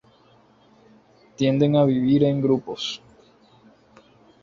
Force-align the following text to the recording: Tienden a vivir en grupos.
Tienden 1.35 1.75
a 1.75 1.85
vivir 1.85 2.23
en 2.23 2.41
grupos. 2.41 3.03